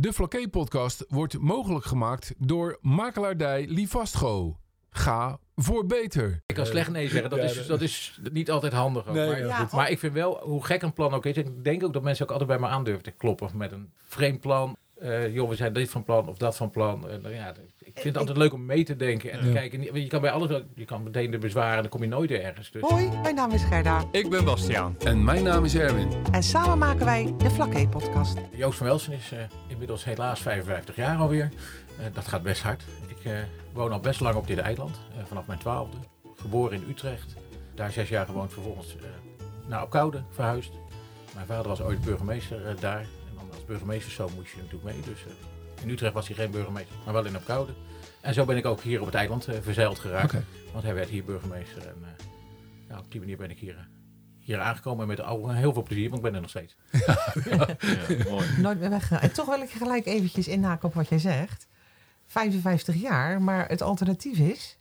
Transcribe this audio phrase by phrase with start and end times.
[0.00, 4.58] De Flaké-podcast wordt mogelijk gemaakt door makelaardij Livastgo.
[4.90, 6.42] Ga voor beter.
[6.46, 7.30] Ik kan slecht nee zeggen.
[7.30, 9.06] Dat, is, dat is niet altijd handig.
[9.08, 9.14] Ook.
[9.14, 11.36] Nee, maar, ja, maar ik vind wel, hoe gek een plan ook is.
[11.36, 14.40] Ik denk ook dat mensen ook altijd bij me aandurven te kloppen met een vreemd
[14.40, 14.76] plan.
[14.94, 17.08] Eh, joh, we zijn dit van plan of dat van plan.
[17.08, 17.54] En, dan, ja,
[18.00, 19.78] vind het altijd leuk om mee te denken en te kijken.
[19.84, 22.30] Want Je kan bij alles, wel- je kan meteen de bezwaren, dan kom je nooit
[22.30, 22.70] ergens.
[22.70, 24.96] Dus Hoi, mijn naam is Gerda Ik ben Bastiaan.
[25.04, 26.08] En mijn naam is Erwin.
[26.32, 28.38] en samen maken wij de Flaké podcast.
[28.52, 31.50] Joost van Welsen is eh, inmiddels helaas 55 jaar alweer.
[31.98, 32.82] Eh, dat gaat best hard.
[33.08, 33.38] Ik eh,
[33.72, 35.96] woon al best lang op dit eiland, vanaf mijn twaalfde.
[36.40, 37.34] Geboren in Utrecht.
[37.74, 39.02] Daar zes jaar gewoond, vervolgens eh,
[39.68, 40.70] naar Opkoude verhuisd.
[41.34, 43.00] Mijn vader was ooit burgemeester daar.
[43.00, 45.02] En dan als burgemeesterszoon moest je natuurlijk mee.
[45.06, 45.24] Dus
[45.82, 47.72] in Utrecht was hij geen burgemeester, maar wel in Opkoude.
[48.28, 50.34] En zo ben ik ook hier op het eiland eh, verzeild geraakt.
[50.72, 51.82] Want hij werd hier burgemeester.
[51.82, 52.24] En eh,
[52.88, 53.84] nou, op die manier ben ik hier, eh,
[54.38, 55.00] hier aangekomen.
[55.00, 56.76] En met al heel veel plezier, want ik ben er nog steeds.
[58.62, 59.20] Nooit meer weggegaan.
[59.20, 61.66] En toch wil ik gelijk eventjes inhaken op wat jij zegt.
[62.26, 64.78] 55 jaar, maar het alternatief is...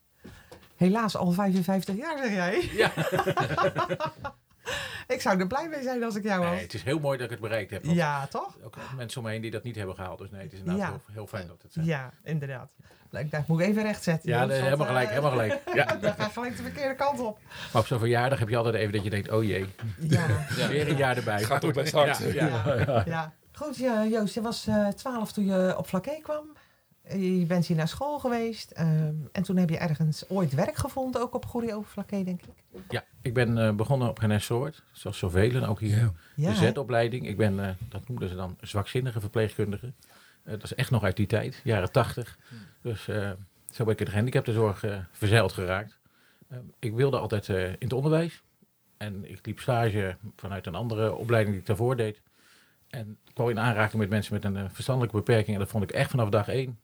[0.75, 2.69] Helaas al 55 jaar, zeg jij.
[2.71, 2.91] Ja.
[5.15, 6.49] Ik zou er blij mee zijn als ik jou was.
[6.51, 7.83] Nee, het is heel mooi dat ik het bereikt heb.
[7.85, 8.57] Ja, toch?
[8.63, 10.19] Ook mensen om me heen die dat niet hebben gehaald.
[10.19, 10.89] Dus nee, het is inderdaad Ja.
[10.89, 11.85] heel, heel fijn dat het zijn.
[11.85, 12.69] Ja, inderdaad.
[13.11, 14.29] Ik dacht, moet ik even rechtzetten.
[14.29, 15.61] Ja, nee, helemaal gelijk, eh, helemaal gelijk.
[15.73, 15.85] Ja.
[15.85, 17.39] Dan ga gelijk de verkeerde kant op.
[17.73, 19.65] Maar op zo'n verjaardag heb je altijd even dat je denkt, oh jee,
[19.99, 20.25] Ja,
[20.69, 21.43] weer een jaar erbij.
[21.43, 22.17] Gaat toch best hard.
[22.17, 22.75] Ja, ja.
[22.87, 23.03] ja.
[23.05, 23.33] ja.
[23.53, 26.45] Goed, ja, Joost, je was eh 12 toen je op Flaké kwam.
[27.09, 28.71] Je bent hier naar school geweest.
[28.71, 32.41] ehm, en toen heb je ergens ooit werk gevonden, ook op Goerie over Flaké, denk
[32.41, 32.81] ik.
[32.89, 36.11] Ja, ik ben eh, begonnen op Genes Soort, zoals zoveel ook hier.
[36.35, 36.49] Ja.
[36.49, 37.27] De Z-opleiding.
[37.27, 39.93] Ik ben, eh, dat noemden ze dan, zwakzinnige verpleegkundige.
[40.43, 42.37] Eh, dat is echt nog uit die tijd, jaren tachtig.
[42.81, 43.31] Dus eh,
[43.71, 45.99] zo ben ik in de gehandicaptenzorg eh verzeild geraakt.
[46.47, 48.43] Eh, ik wilde altijd eh, in het onderwijs.
[48.97, 52.21] En ik liep stage vanuit een andere opleiding die ik daarvoor deed.
[52.89, 55.53] En ik kwam in aanraking met mensen met een verstandelijke beperking.
[55.53, 56.79] En dat vond ik echt vanaf dag één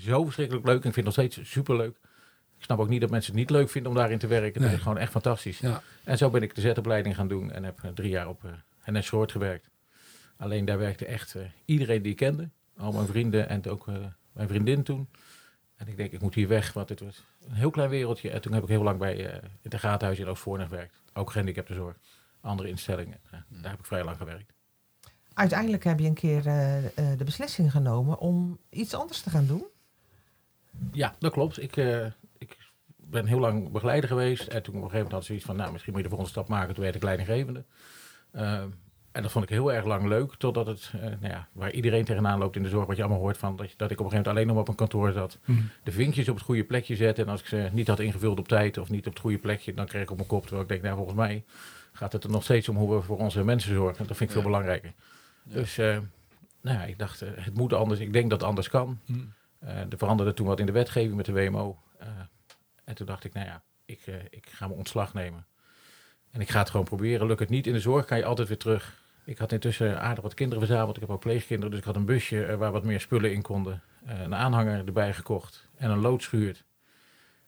[0.00, 0.82] zo verschrikkelijk leuk.
[0.82, 1.96] En ik vind het nog steeds superleuk.
[2.58, 4.52] Ik snap ook niet dat mensen het niet leuk vinden om daarin te werken.
[4.52, 4.76] Dat Nee.
[4.76, 5.58] is gewoon echt fantastisch.
[5.58, 5.82] Ja.
[6.04, 8.50] En zo ben ik de Z-opleiding gaan doen en heb eh, drie jaar op uh,
[8.86, 9.70] NS Soort gewerkt.
[10.36, 12.48] Alleen daar werkte echt eh, iedereen die ik kende.
[12.76, 13.94] Al mijn vrienden en ook eh,
[14.32, 15.08] mijn vriendin toen.
[15.76, 18.30] En ik denk, ik moet hier weg, want het was een heel klein wereldje.
[18.30, 21.00] En toen heb ik heel lang bij eh het Gatenhuis in Oostvoorne gewerkt.
[21.12, 21.96] Ook gehandicaptenzorg,
[22.40, 23.18] andere instellingen.
[23.30, 24.52] Eh, daar heb ik vrij lang gewerkt.
[25.34, 29.46] Uiteindelijk heb je een keer eh, eh, de beslissing genomen om iets anders te gaan
[29.46, 29.64] doen.
[30.92, 31.62] Ja, dat klopt.
[31.62, 32.04] Ik, eh,
[32.38, 32.56] ik
[32.96, 34.46] ben heel lang begeleider geweest.
[34.46, 36.14] En toen op een gegeven moment had ze zoiets van, nou, misschien moet je de
[36.14, 36.74] volgende stap maken.
[36.74, 37.64] Toen werd ik leidinggevende.
[38.32, 38.68] Ehm,
[39.12, 40.34] en dat vond ik heel erg lang leuk.
[40.34, 43.20] Totdat het, eh, nou ja, waar iedereen tegenaan loopt in de zorg, wat je allemaal
[43.20, 45.38] hoort van, dat, ik op een gegeven moment alleen nog op een kantoor zat.
[45.44, 45.60] Mhm.
[45.82, 47.24] De vinkjes op het goede plekje zetten.
[47.24, 49.74] En als ik ze niet had ingevuld op tijd of niet op het goede plekje,
[49.74, 50.42] dan kreeg ik op mijn kop.
[50.42, 51.44] Terwijl ik denk, nou, volgens mij
[51.92, 54.06] gaat het er nog steeds om hoe we voor onze mensen zorgen.
[54.06, 54.92] Dat vind ik veel belangrijker.
[55.42, 55.98] Dus, eh,
[56.60, 58.00] nou ja, ik dacht, eh, het moet anders.
[58.00, 58.98] Ik denk dat het anders kan.
[59.06, 59.20] Mhm.
[59.62, 61.78] Eh, er veranderde toen wat in de wetgeving met de WMO.
[61.98, 62.08] Eh,
[62.84, 65.46] en toen dacht ik, nou ja, ik, eh, ik ga mijn ontslag nemen.
[66.30, 67.26] En ik ga het gewoon proberen.
[67.26, 69.00] Lukt het niet in de zorg, kan je altijd weer terug.
[69.24, 70.94] Ik had intussen aardig wat kinderen verzameld.
[70.94, 73.82] Ik heb ook pleegkinderen, dus ik had een busje waar wat meer spullen in konden.
[74.04, 76.64] Een aanhanger erbij gekocht en een lood schuurt.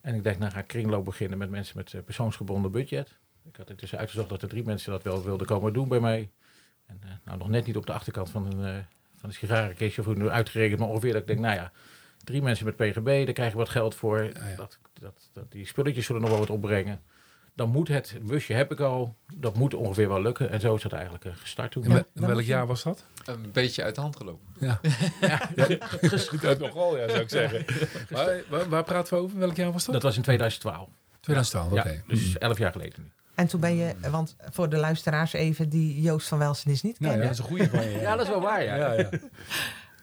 [0.00, 3.18] En ik dacht, nou ga ik kringloop beginnen met mensen met persoonsgebonden budget.
[3.44, 6.30] Ik had intussen uitgezocht dat er drie mensen dat wel wilden komen doen bij mij.
[6.86, 8.84] En nou, nog net niet op de achterkant van een, eh
[9.24, 11.72] van een sigarenkistje of hoe nu uitgerekend, maar ongeveer dat ik denk, nou ja,
[12.24, 14.22] drie mensen met PGB, daar krijg je wat geld voor.
[14.22, 14.32] ja.
[14.56, 17.00] Dat, dat, dat, die spulletjes zullen nog wel wat opbrengen.
[17.56, 20.50] Dan moet het, busje heb ik al, dat moet ongeveer wel lukken.
[20.50, 22.04] En zo is dat eigenlijk eh, gestart toen.
[22.12, 23.04] Welk jaar was dat?
[23.24, 24.46] Een beetje uit de hand gelopen.
[24.58, 24.80] Ja.
[26.40, 27.64] Dat nogal, ja, zou ik zeggen.
[28.10, 29.38] Maar, waar, waar praten we over?
[29.38, 29.94] Welk jaar was dat?
[29.94, 30.88] Dat was in 2012.
[31.20, 31.88] 2012, oké.
[31.88, 33.10] Ja, dus elf jaar geleden nu.
[33.34, 37.00] En toen ben je, want voor de luisteraars even die Joost van Welsen is niet
[37.00, 37.36] Nou ja, kennen.
[37.36, 38.00] dat is een goede van je.
[38.06, 38.76] Ja, dat is wel waar, ja.
[38.76, 39.08] Ja, ja.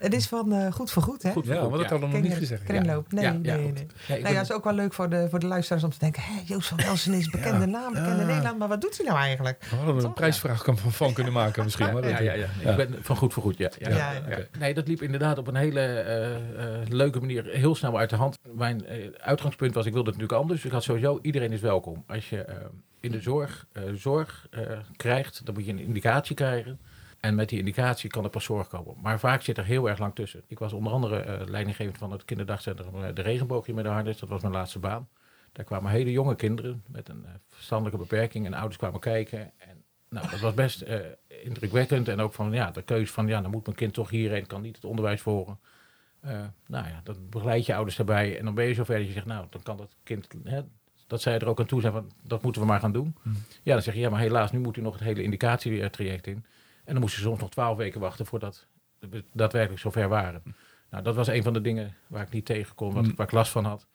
[0.02, 1.32] Het is van eh, Goed voor Goed, hè?
[1.32, 1.92] Goed, ja goed, maar dat ja.
[1.92, 2.64] hadden we nog niet gezegd.
[2.64, 3.12] Kringloop.
[3.12, 3.64] Nee, Ja, nee, ja, nee.
[3.66, 3.74] goed.
[3.74, 3.86] nee.
[4.08, 5.90] Ja, ik Nou ja, dat is ook wel leuk voor de, voor de luisteraars om
[5.90, 6.22] te denken...
[6.24, 7.66] Hé, Joost van Welsen is bekende Ja.
[7.66, 8.26] naam, bekende Ja.
[8.26, 8.58] Nederland.
[8.58, 9.66] Maar wat doet hij nou eigenlijk?
[9.70, 11.94] We hadden er een prijsvraag kan- van, van kunnen maken misschien.
[11.94, 12.70] Maar Ja, ja, ja.
[12.72, 13.70] Ik ben van goed voor goed, ja.
[13.80, 14.38] ja, Ja, ja, ja.
[14.38, 14.44] ja.
[14.60, 18.16] Nee, dat liep inderdaad op een hele eh, eh, leuke manier heel snel uit de
[18.16, 18.38] hand.
[18.56, 20.66] Mijn eh, uitgangspunt was, ik wilde het natuurlijk anders.
[20.66, 22.04] Ik had sowieso, iedereen is welkom.
[22.08, 22.46] Als je
[23.00, 24.62] in de zorg eh, zorg eh,
[24.96, 26.80] krijgt, dan moet je een indicatie krijgen.
[27.22, 28.96] En met die indicatie kan er pas zorg komen.
[29.02, 30.44] Maar vaak zit er heel erg lang tussen.
[30.48, 34.20] Ik was onder andere eh leidinggevend van het kinderdagcentrum eh, De Regenboogje met de Hardes.
[34.20, 35.10] Dat was mijn laatste baan.
[35.52, 38.46] Daar kwamen hele jonge kinderen met een eh, verstandelijke beperking.
[38.46, 39.52] En ouders kwamen kijken.
[39.58, 41.00] En nou, dat was best eh,
[41.44, 42.08] indrukwekkend.
[42.08, 44.48] En ook van ja, de keuze van ja, dan moet mijn kind toch hierheen.
[44.48, 45.60] Kan niet het onderwijs volgen.
[46.68, 48.38] Nou ja, dan begeleid je ouders daarbij.
[48.38, 50.28] En dan ben je zover dat je zegt, nou, dan kan dat kind...
[50.44, 50.62] Hè,
[51.08, 53.16] dat zij er ook aan toe zijn van, dat moeten we maar gaan doen.
[53.22, 53.34] Hmm.
[53.64, 56.46] Ja, dan zeg je, ja, maar helaas, nu moet u nog het hele indicatietraject in.
[56.86, 58.68] En dan moest je soms nog twaalf weken wachten voordat
[59.00, 60.42] we daadwerkelijk zover waren.
[60.90, 63.16] Nou, dat was een van de dingen waar ik niet tegen kon, wat, Mm.
[63.16, 63.88] waar ik last van had.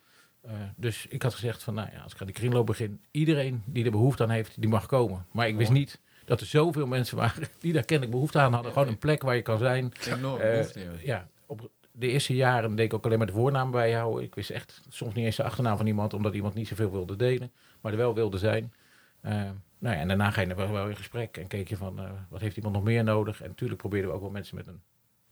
[0.43, 3.62] Eh, dus ik had gezegd van, nou ja, als ik aan die kringloop begin, iedereen
[3.67, 5.27] die er behoefte aan heeft, die mag komen.
[5.33, 8.73] Maar ik wist niet dat er zoveel mensen waren die daar kennelijk behoefte aan hadden.
[8.73, 9.93] Gewoon een plek waar je kan zijn.
[10.06, 10.91] Enorm Eh, behoefte, ja.
[11.03, 14.25] ja, op de eerste jaren deed ik ook alleen maar de voornaam bijhouden.
[14.25, 17.17] Ik wist echt soms niet eens de achternaam van iemand, omdat iemand niet zoveel wilde
[17.17, 18.73] delen, maar er wel wilde zijn.
[19.20, 19.32] Eh,
[19.78, 22.10] nou ja, en daarna ga je wel, wel in gesprek en keek je van, eh,
[22.28, 23.42] wat heeft iemand nog meer nodig?
[23.42, 24.80] En natuurlijk probeerden we ook wel mensen met een,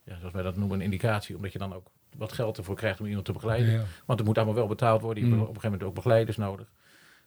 [0.05, 3.01] ja, zoals wij dat noemen, een indicatie, omdat je dan ook wat geld ervoor krijgt
[3.01, 3.73] om iemand te begeleiden.
[3.73, 3.85] Ja.
[4.05, 5.23] Want het moet allemaal wel betaald worden.
[5.25, 5.49] Je hebt Mm.
[5.49, 6.73] op een gegeven moment ook begeleiders nodig.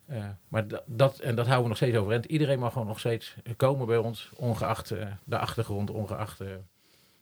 [0.06, 2.26] Eh, maar dat, dat, en dat houden we nog steeds overeind.
[2.26, 6.42] Iedereen mag gewoon nog steeds komen bij ons, ongeacht eh, de achtergrond, ongeacht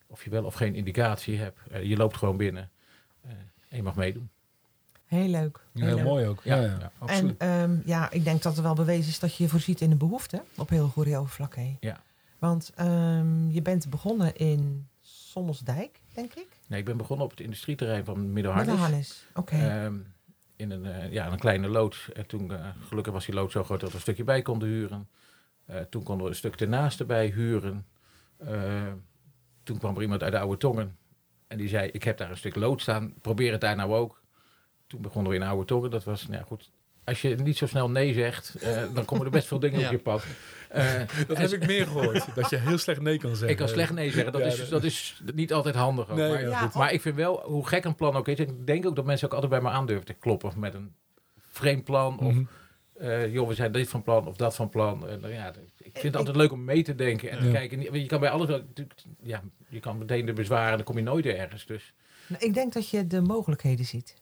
[0.07, 1.59] of je wel of geen indicatie hebt.
[1.81, 2.69] Je loopt gewoon binnen
[3.69, 4.29] en je mag meedoen.
[5.05, 5.59] Heel leuk.
[5.73, 6.03] Heel leuk.
[6.03, 6.41] mooi ook.
[6.43, 7.37] Ja, ja, absoluut.
[7.37, 9.89] En ehm, ja, ik denk dat er wel bewezen is dat je je voorziet in
[9.89, 11.75] de behoefte op heel goede overvlakke.
[11.79, 12.01] Ja.
[12.39, 16.47] Want ehm, je bent begonnen in Sommelsdijk, denk ik.
[16.67, 18.73] Nee, ik ben begonnen op het industrieterrein van Middelharnis.
[18.73, 19.25] de Hannes.
[19.33, 19.55] Oké.
[19.55, 19.95] Ehm,
[20.55, 22.11] in een, eh, ja, een kleine loods.
[22.13, 24.67] En toen, eh, gelukkig was die loods zo groot dat we een stukje bij konden
[24.67, 25.07] huren.
[25.65, 27.85] Eh, toen konden we een stuk ernaast erbij huren.
[28.37, 28.91] Eh,
[29.63, 30.97] toen kwam er iemand uit de Oude Tongen.
[31.47, 33.13] En die zei, ik heb daar een stuk lood staan.
[33.21, 34.21] Probeer het daar nou ook.
[34.87, 35.89] Toen begonnen we in Oude Tongen.
[35.91, 36.71] Dat was, nou ja, goed.
[37.03, 39.85] Als je niet zo snel nee zegt, eh, dan komen er best veel dingen Ja.
[39.85, 40.25] op je pad.
[40.69, 40.93] Eh,
[41.27, 42.25] Dat heb ik meer gehoord.
[42.35, 43.49] dat je heel slecht nee kan zeggen.
[43.49, 44.31] ik kan slecht nee zeggen.
[44.31, 46.09] Dat, Ja, is, dat- is niet altijd handig.
[46.09, 46.17] Ook.
[46.17, 46.73] Nee, maar, ja, Ja, goed.
[46.73, 49.27] maar ik vind wel, hoe gek een plan ook is, ik denk ook dat mensen
[49.27, 50.93] ook altijd bij me aandurven te kloppen met een
[51.49, 52.19] vreemd plan.
[52.19, 52.43] Of, Mhm.
[52.93, 55.07] eh, joh, we zijn dit van plan of dat van plan.
[55.07, 55.47] En, nou ja,
[55.77, 57.51] ik vind het altijd leuk om mee te denken en te Ja.
[57.51, 57.77] kijken.
[57.83, 58.61] Want Je kan bij alles,
[59.21, 61.65] ja, je kan meteen de bezwaren, dan kom je nooit ergens.
[61.65, 61.93] Dus
[62.27, 64.15] Nou, Ik denk dat je de mogelijkheden ziet.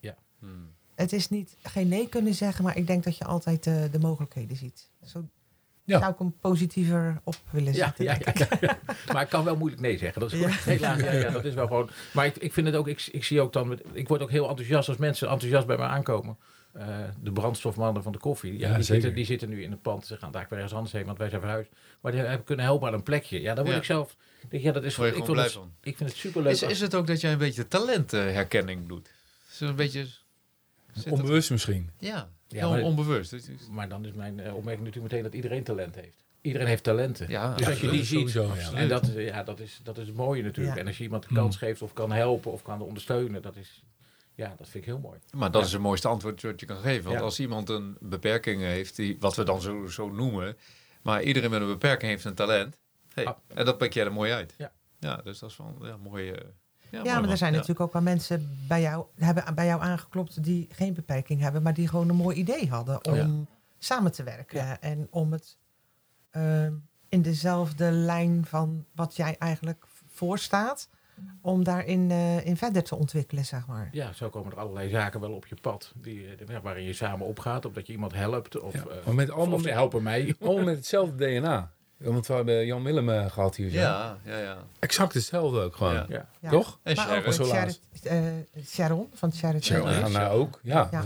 [0.43, 0.71] Hmm.
[0.95, 3.99] Het is niet geen nee kunnen zeggen, maar ik denk dat je altijd eh, de
[3.99, 4.89] mogelijkheden ziet.
[5.05, 5.29] Zo
[5.83, 5.99] Ja.
[5.99, 8.03] zou ik hem positiever op willen zetten.
[8.05, 8.79] ja, ja, ja.
[9.13, 10.21] maar ik kan wel moeilijk nee zeggen.
[10.21, 10.47] Dat is Ja.
[10.49, 11.89] Helaas, ja, ja, dat is wel gewoon.
[12.13, 14.31] Maar ik, ik vind het ook, ik, ik zie ook dan, met, ik word ook
[14.31, 16.37] heel enthousiast als mensen enthousiast bij me aankomen.
[16.73, 16.87] Eh,
[17.21, 18.83] de brandstofmannen van de koffie, ja, die, zeker.
[18.83, 20.05] zitten, die zitten nu in het pand.
[20.05, 21.69] Ze gaan daar weer ergens anders heen, want wij zijn verhuisd.
[22.01, 23.41] Maar die hebben kunnen helpen aan een plekje.
[23.41, 23.81] Ja, daar word Ja.
[23.81, 24.15] ik zelf.
[24.49, 26.51] Denk, ja, dat is, ik, vind het, ik vind het superleuk.
[26.53, 29.09] Is, is het ook dat jij een beetje talentherkenning doet?
[29.51, 30.07] Is het een beetje...
[30.93, 31.89] zit dat- Onbewust misschien.
[31.99, 33.35] Ja, Ja, maar- onbewust.
[33.71, 36.23] Maar dan is mijn eh, opmerking natuurlijk meteen dat iedereen talent heeft.
[36.41, 37.29] Iedereen heeft talenten.
[37.29, 38.77] Ja, dus als je die ziet, sowieso, ja.
[38.77, 40.75] en dat, is- ja, dat, is, dat is het mooie natuurlijk.
[40.75, 40.81] Ja.
[40.81, 43.83] En als je iemand de kans geeft of kan helpen of kan ondersteunen, dat is,
[44.35, 45.19] ja, dat vind ik heel mooi.
[45.35, 45.67] Maar dat Ja.
[45.67, 47.03] is het mooiste antwoord wat je kan geven.
[47.03, 47.23] Want Ja.
[47.23, 50.57] als iemand een beperking heeft, die, wat we dan zo, zo noemen,
[51.01, 52.79] maar iedereen met een beperking heeft een talent.
[53.13, 53.37] Hey, Ah.
[53.47, 54.53] En dat pak jij er mooi uit.
[54.57, 54.71] Ja.
[54.99, 56.33] ja dus dat is wel ja, mooi.
[56.93, 57.57] Ja, Ja, maar er zijn ja.
[57.57, 61.73] natuurlijk ook wel mensen bij jou, hebben bij jou aangeklopt die geen beperking hebben, maar
[61.73, 63.29] die gewoon een mooi idee hadden om Ja.
[63.79, 64.81] samen te werken.
[64.81, 65.57] En om het
[66.31, 66.73] ehm,
[67.09, 70.89] in dezelfde lijn van wat jij eigenlijk voorstaat,
[71.41, 73.89] om daarin eh, in verder te ontwikkelen, zeg maar.
[73.91, 77.25] Ja, zo komen er allerlei zaken wel op je pad die, eh, waarin je samen
[77.27, 77.65] opgaat.
[77.65, 78.59] Of dat je iemand helpt.
[78.59, 80.35] Of, Ja, eh, maar met allemaal of ze met- helpen mij.
[80.41, 81.71] Allemaal met hetzelfde DNA.
[82.03, 83.69] Want we hebben Jan Willem eh, gehad hier.
[83.69, 83.77] zo.
[83.77, 84.57] Ja, ja, ja.
[84.79, 85.93] Exact hetzelfde ook gewoon.
[85.93, 86.05] Ja.
[86.09, 86.29] Ja.
[86.39, 86.49] Ja.
[86.49, 86.79] Toch?
[86.83, 87.49] En Maar ook Sharon.
[87.49, 89.31] Sharon, eh, Sharon van.
[89.31, 90.59] Zo, ja, nou ook.
[90.63, 90.87] Ja.
[90.91, 91.03] Ja.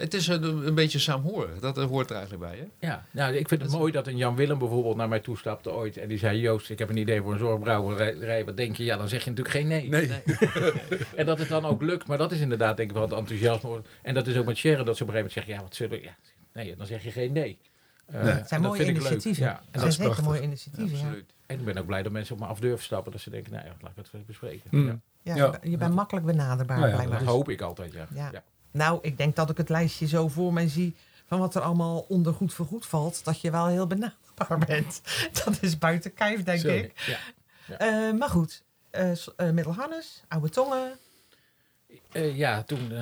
[0.00, 1.58] Het is een, een beetje saamhorig.
[1.58, 2.86] Dat hoort er eigenlijk bij, hè?
[2.86, 5.96] Ja, nou, ik vind het mooi dat een Jan Willem bijvoorbeeld naar mij toestapte ooit.
[5.96, 8.44] En die zei, Joost, ik heb een idee voor een zorgbrouwerij.
[8.44, 8.84] Wat denk je?
[8.84, 9.88] Ja, dan zeg je natuurlijk geen nee.
[9.88, 10.10] Nee.
[11.16, 12.06] En dat het dan ook lukt.
[12.06, 13.82] Maar dat is inderdaad denk ik wel het enthousiasme.
[14.02, 15.74] En dat is ook met Sharon dat ze op een gegeven moment zeggen, ja, wat
[15.74, 16.04] zullen we...
[16.04, 16.16] Ja,
[16.52, 17.58] nee, dan zeg je geen nee.
[18.10, 18.32] Eh, Nee.
[18.32, 19.42] Het zijn dat mooie initiatieven.
[19.44, 20.26] Ja, en, Het dat zijn is zeker prachtig.
[20.32, 21.04] mooie initiatieven, ja.
[21.04, 21.32] Absoluut.
[21.46, 23.12] en ik ben ook blij dat mensen op me af durven stappen.
[23.12, 24.68] Dat ze denken, nou ja, laat ik het bespreken.
[24.70, 24.86] Mm.
[24.86, 25.58] Ja, Ja, Ja.
[25.62, 28.06] je bent- makkelijk benaderbaar, Nou ja, dat hoop ik altijd, ja.
[28.14, 28.28] Ja.
[28.32, 28.42] ja.
[28.70, 30.94] Nou, ik denk dat ik het lijstje zo voor mij zie
[31.26, 35.00] van wat er allemaal onder goed voor goed valt, dat je wel heel benaderbaar bent.
[35.44, 36.92] Dat is buiten kijf, denk ik.
[37.66, 37.78] Ja.
[37.78, 40.92] Eh, maar goed, eh eh, Middelharnis, Oude Tongen.
[42.12, 42.92] Eh, ja, toen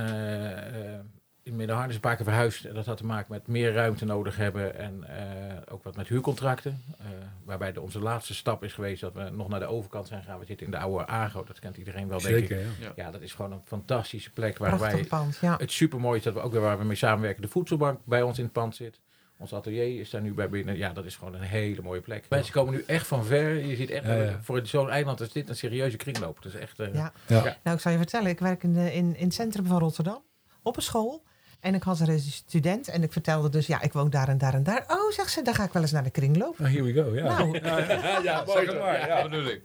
[1.49, 2.65] in Middenharnis een paar keer verhuisd.
[2.65, 6.09] En Dat had te maken met meer ruimte nodig hebben en eh, ook wat met
[6.09, 6.83] huurcontracten.
[6.99, 7.07] Eh,
[7.45, 10.39] waarbij de, onze laatste stap is geweest dat we nog naar de overkant zijn gegaan.
[10.39, 12.49] We zitten in de oude Ago, dat kent iedereen wel, denk ik.
[12.49, 12.93] Zeker, ja.
[12.97, 15.05] Ja, dat is gewoon een fantastische plek waar Prachtig wij...
[15.09, 15.57] pand, ja.
[15.59, 18.39] Het supermooi is dat we ook weer waar we mee samenwerken, de voedselbank bij ons
[18.39, 19.01] in het pand zit.
[19.41, 20.77] Ons atelier is daar nu bij binnen.
[20.77, 22.25] Ja, dat is gewoon een hele mooie plek.
[22.29, 23.55] Mensen komen nu echt van ver.
[23.67, 24.39] Je ziet echt, Ja, ja.
[24.43, 26.43] voor zo'n eiland is dit een serieuze kringloop.
[26.43, 26.79] Dat is echt...
[26.81, 27.13] eh, Ja.
[27.27, 27.57] Ja.
[27.63, 30.23] Nou, ik zal je vertellen, ik werk in, de- in, in het centrum van Rotterdam,
[30.63, 31.23] op een school.
[31.61, 34.39] En ik had er een student en ik vertelde dus, ja, ik woon daar en
[34.39, 34.85] daar en daar.
[34.89, 36.59] Oh, zegt ze, dan ga ik wel eens naar de kringloop.
[36.59, 37.15] Nou, here we go.
[37.15, 37.59] Ja, Nou.
[37.63, 39.07] ja, ja, ja, zeg het maar.
[39.09, 39.23] Ja.
[39.23, 39.63] Bedoel ik.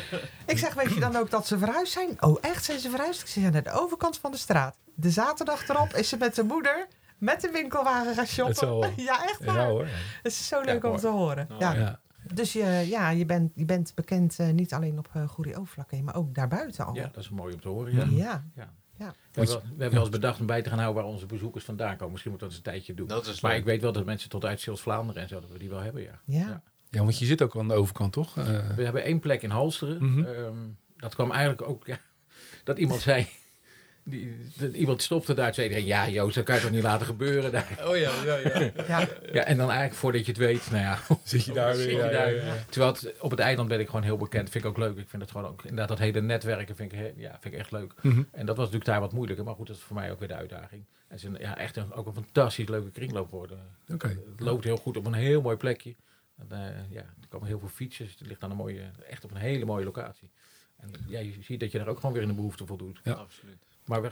[0.46, 2.22] Ik zeg, weet je dan ook dat ze verhuisd zijn?
[2.22, 2.64] Oh, echt?
[2.64, 3.20] Zijn ze verhuisd?
[3.20, 4.76] Ik zeg, ja, naar de overkant van de straat.
[4.94, 6.86] De zaterdag erop is ze met de moeder
[7.18, 8.92] met de winkelwagen gaan shoppen.
[9.04, 9.56] Ja, echt waar.
[9.56, 9.86] Ja hoor.
[10.22, 11.00] Het is zo leuk om mooi.
[11.02, 11.46] te horen.
[11.48, 11.72] Nou, ja.
[11.74, 12.00] Ja.
[12.32, 16.14] Dus je, ja, je, bent, je bent bekend eh, niet alleen op uh, Goeree-Overflakkee, maar
[16.16, 16.94] ook daarbuiten al.
[16.94, 18.14] Ja, dat is mooi om te horen.
[18.16, 18.44] Ja.
[18.54, 18.72] Ja.
[18.98, 19.14] Ja.
[19.32, 21.26] We, hebben wel, we hebben wel eens bedacht om bij te gaan houden waar onze
[21.26, 22.10] bezoekers vandaan komen.
[22.10, 23.08] Misschien moeten we dat eens een tijdje doen.
[23.08, 23.60] Dat is Maar leuk.
[23.60, 26.02] ik weet wel dat mensen tot uit Zeeuws-Vlaanderen en zo, dat we die wel hebben,
[26.02, 26.20] ja.
[26.24, 26.62] Ja.
[26.90, 28.36] Ja, want je zit ook aan de overkant, toch?
[28.38, 28.44] Eh,
[28.76, 30.10] We hebben één plek in Halsteren.
[30.12, 30.24] Mhm.
[30.24, 30.56] Ehm,
[30.96, 31.98] dat kwam eigenlijk ook, ja,
[32.64, 33.28] dat iemand zei...
[34.08, 37.52] Die, iemand stopte daar en zei ja Joost, dat kan je toch niet laten gebeuren
[37.52, 37.78] daar.
[37.84, 38.70] Oh ja, ja, ja.
[38.88, 39.08] Ja.
[39.32, 41.90] Ja, en dan eigenlijk voordat je het weet, nou ja, zit je daar weer?
[41.90, 42.64] Ja, daar.
[42.68, 44.50] Terwijl het, op het eiland ben ik gewoon heel bekend.
[44.50, 44.96] Vind ik ook leuk.
[44.96, 47.72] Ik vind het gewoon ook, inderdaad, dat hele netwerken vind ik, ja, vind ik echt
[47.72, 47.94] leuk.
[48.02, 48.22] Mhm.
[48.30, 49.44] En dat was natuurlijk daar wat moeilijker.
[49.44, 50.84] Maar goed, dat is voor mij ook weer de uitdaging.
[51.08, 53.58] En het is een, ja, echt een, ook een fantastisch leuke kringloop worden.
[53.92, 54.08] Oké.
[54.08, 55.94] Het loopt heel goed op een heel mooi plekje.
[56.36, 58.18] En, eh, ja, er komen heel veel fietsers.
[58.18, 60.30] Het ligt aan een mooie, echt op een hele mooie locatie.
[60.76, 63.00] En ja, je ziet dat je daar ook gewoon weer in de behoefte voldoet.
[63.02, 63.12] Ja.
[63.12, 63.65] Absoluut.
[63.86, 64.10] Maar we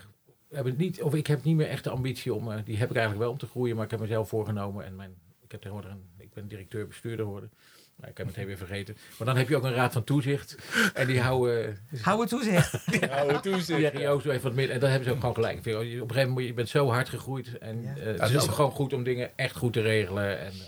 [0.51, 2.89] hebben het niet, of ik heb niet meer echt de ambitie om, eh, die heb
[2.91, 5.15] ik eigenlijk wel om te groeien, maar ik heb mezelf voorgenomen en mijn,
[5.45, 7.51] ik heb tegenwoordig een, ik ben directeur-bestuurder geworden.
[7.97, 8.97] Nou, ik heb het meteen weer vergeten.
[9.19, 10.57] Maar dan heb je ook een raad van toezicht.
[10.95, 12.73] En die houden, Hou het toezicht.
[13.01, 14.71] Ja, hoe toen die zeggen, doe even wat meer.
[14.71, 15.57] En dan hebben ze ook gewoon gelijk.
[15.57, 17.59] Ik vind, Op een gegeven moment, moet je bent zo hard gegroeid.
[17.59, 17.97] En Ja.
[17.97, 20.39] eh, het is is ook gewoon goed om dingen echt goed te regelen.
[20.39, 20.67] En eh, ja,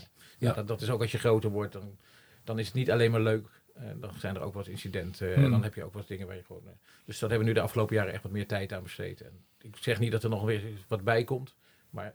[0.49, 0.53] Ja.
[0.53, 1.97] dat, dat is ook als je groter wordt, dan,
[2.45, 3.47] dan is het niet alleen maar leuk.
[3.77, 5.35] Eh, dan zijn er ook wat incidenten.
[5.35, 5.45] Hmm.
[5.45, 6.63] En dan heb je ook wat dingen waar je gewoon...
[6.67, 6.73] eh,
[7.05, 9.21] dus dat hebben we nu de afgelopen jaren echt wat meer tijd aan besteed.
[9.21, 11.55] En ik zeg niet dat er nog weer wat bij komt.
[11.91, 12.15] Maar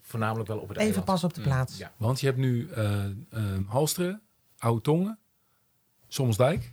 [0.00, 1.04] voornamelijk wel op het Even eiland.
[1.06, 1.46] pas op de Mm.
[1.46, 1.78] plaats.
[1.78, 1.92] Ja.
[1.96, 3.10] Want je hebt nu eh eh,
[3.66, 4.22] Halsteren,
[4.58, 5.18] Oude Tongen,
[6.08, 6.72] Somsdijk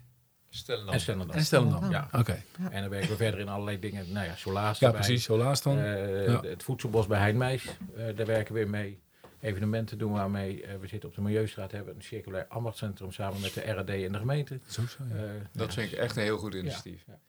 [0.52, 0.94] Stel dan.
[0.94, 1.36] En Stellendam.
[1.36, 1.92] en Stellendam.
[1.92, 2.08] Ja.
[2.12, 2.44] Oké.
[2.72, 4.12] En dan werken we verder in allerlei dingen.
[4.12, 5.02] Nou ja, Solaas Ja, erbij.
[5.02, 5.24] precies.
[5.24, 5.78] Zo laatst dan.
[5.80, 6.42] Eh, Ja.
[6.42, 7.66] Het voedselbos bij Heinmeis,
[7.96, 9.00] eh, daar werken we weer mee.
[9.40, 10.64] Evenementen doen we aan mee.
[10.64, 14.12] Eh, we zitten op de Milieustraat, hebben een circulair ambachtscentrum samen met de RAD en
[14.12, 14.60] de gemeente.
[14.68, 15.16] Zo, zo, ja.
[15.16, 17.04] Eh, Dat ja, vind ik echt een heel goed initiatief.
[17.08, 17.20] ja.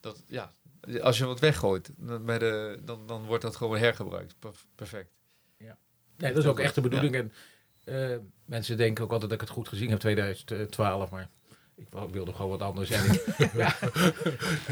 [0.00, 0.52] Dat, ja,
[1.00, 4.34] als je wat weggooit, dan, bij de, dan, dan wordt dat gewoon hergebruikt.
[4.38, 5.10] Perf- Perfect.
[6.18, 7.14] Nee, dat is ook echt de bedoeling.
[7.14, 7.32] En
[7.84, 11.28] eh, mensen denken ook altijd dat ik het goed gezien heb 2012, maar
[11.76, 12.90] ik wilde gewoon wat anders.
[12.90, 13.74] En ik, ja,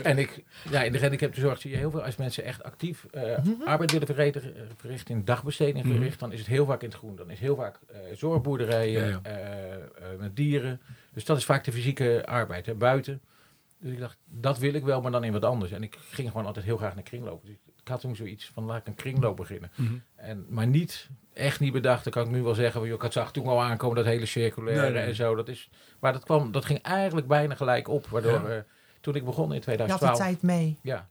[0.02, 3.38] en ik, ja, in de gehandicaptenzorg zie je heel veel als mensen echt actief eh,
[3.64, 5.94] arbeid willen verrichten, eh, verrichten in dagbesteding Mhm.
[5.94, 7.16] verricht, dan is het heel vaak in het groen.
[7.16, 9.20] Dan is heel vaak eh, zorgboerderijen Ja,
[10.18, 10.80] met dieren.
[11.12, 13.20] Dus dat is vaak de fysieke arbeid, hè, buiten.
[13.78, 15.73] Dus ik dacht, dat wil ik wel, maar dan in wat anders.
[15.73, 17.49] En ik ging gewoon altijd heel graag naar kringlopen.
[17.49, 19.71] Dus ik had toen zoiets van, laat ik een kringloop beginnen.
[19.75, 19.95] Mhm.
[20.17, 22.05] En, maar niet, echt niet bedacht.
[22.05, 24.26] Dan kan ik nu wel zeggen, joh, ik had zag toen al aankomen dat hele
[24.26, 25.03] circulaire Nee, nee.
[25.03, 25.35] en zo.
[25.35, 28.07] Dat is, maar dat, kwam, dat ging eigenlijk bijna gelijk op.
[28.07, 28.49] Waardoor Ja.
[28.57, 28.62] eh,
[29.00, 30.79] toen ik begon in Je had de 2012, tijd mee.
[30.83, 31.09] ja,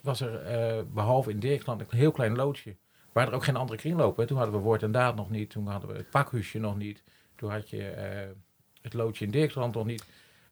[0.00, 2.76] was er eh, behalve in Dirksland een heel klein loodje.
[3.12, 4.22] Waar er ook geen andere kringlopen.
[4.22, 4.28] hè.
[4.28, 5.50] Toen hadden we woord en daad nog niet.
[5.50, 7.02] Toen hadden we het pakhuisje nog niet.
[7.36, 8.28] Toen had je eh,
[8.82, 10.04] het loodje in Dirksland nog niet.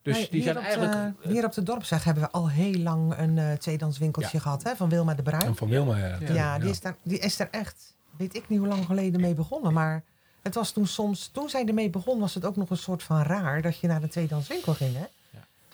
[0.05, 1.23] Dus Nee, die hier, zijn op eigenlijk...
[1.23, 4.63] de, hier op de dorpsweg hebben we al heel lang een eh tweedehands winkeltje gehad
[4.63, 5.47] hè, van Wilma de Bruin.
[5.47, 6.19] En van Wilma, ja.
[6.33, 9.35] Ja, die, is daar, die is er echt, weet ik niet hoe lang geleden mee
[9.35, 9.73] begonnen.
[9.73, 10.05] Maar
[10.43, 13.23] het was toen soms, toen zij ermee begon, was het ook nog een soort van
[13.23, 14.97] raar dat je naar een tweedehands winkel ging.
[14.97, 15.05] Hè?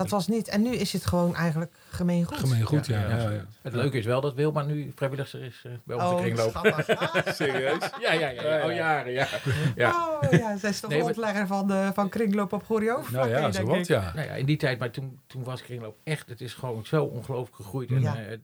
[0.00, 0.48] Dat was niet.
[0.48, 2.38] En nu is het gewoon eigenlijk gemeen goed.
[2.38, 3.08] Gemeen goed, ja.
[3.08, 6.20] ja, ja, Het leuke is wel dat Wilma nu vrijwilligster is eh, bij onze Oh,
[6.20, 6.54] kringloop.
[6.54, 7.90] Ah, Serieus?
[8.00, 9.28] Ja, ja, ja, ja, al jaren, ja.
[9.76, 10.18] ja.
[10.22, 13.02] Oh ja, zij is toch Nee, van, de, van kringloop op Gorio.
[13.12, 14.12] Nou ja, zo wat, ja.
[14.14, 17.04] Nou ja, in die tijd, maar toen, toen was kringloop echt, het is gewoon zo
[17.04, 17.90] ongelooflijk gegroeid.
[17.90, 18.16] En, Ja.
[18.16, 18.38] eh,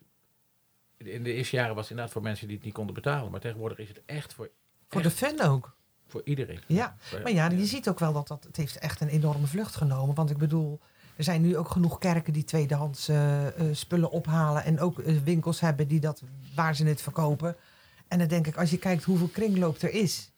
[0.96, 3.30] in de eerste jaren was het inderdaad voor mensen die het niet konden betalen.
[3.30, 4.50] Maar tegenwoordig is het echt voor,
[4.88, 5.74] Voor de fun ook.
[6.06, 6.60] voor iedereen.
[6.66, 9.76] Ja, Maar ja, je ziet ook wel dat dat het heeft echt een enorme vlucht
[9.76, 10.14] genomen.
[10.14, 10.80] Want ik bedoel,
[11.16, 14.64] er zijn nu ook genoeg kerken die tweedehands eh, eh, spullen ophalen.
[14.64, 16.22] En ook eh, winkels hebben die dat,
[16.54, 17.56] waar ze het verkopen.
[18.08, 20.30] En dan denk ik, als je kijkt hoeveel kringloop er is.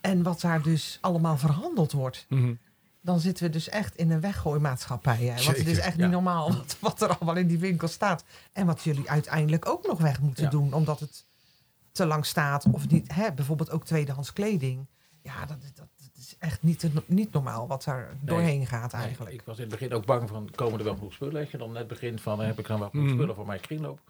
[0.00, 2.26] En wat daar dus allemaal verhandeld wordt.
[2.28, 2.54] Mhm.
[3.00, 5.16] Dan zitten we dus echt in een weggooimaatschappij.
[5.16, 5.34] Hè?
[5.34, 6.02] Want het is Zeker, echt ja.
[6.02, 8.24] niet normaal wat, wat er allemaal in die winkel staat.
[8.52, 10.50] En wat jullie uiteindelijk ook nog weg moeten Ja.
[10.50, 10.72] doen.
[10.72, 11.24] Omdat het
[11.92, 12.64] te lang staat.
[12.70, 13.32] Of niet, hè?
[13.32, 14.86] bijvoorbeeld ook tweedehands kleding.
[15.22, 18.92] Ja, dat, is- dat, dat is echt niet, te- niet normaal wat er doorheen gaat
[18.92, 19.34] Nee, eigenlijk.
[19.34, 21.40] ik was in het begin ook bang van, komen er wel genoeg spullen?
[21.40, 23.14] Als je dan net begint van, heb ik dan wel genoeg Mhm.
[23.14, 24.00] spullen voor mijn kringloop?